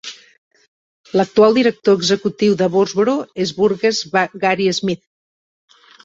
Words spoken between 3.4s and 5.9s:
és Burgess Gary Smith.